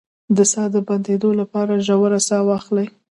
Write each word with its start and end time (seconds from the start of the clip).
د 0.37 0.39
ساه 0.51 0.67
د 0.73 0.77
بندیدو 0.87 1.29
لپاره 1.41 1.73
ژوره 1.85 2.19
ساه 2.27 2.43
واخلئ 2.47 2.87